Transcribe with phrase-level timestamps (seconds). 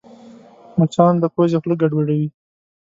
[0.77, 2.27] مچان د پوزې خوله ګډوډوي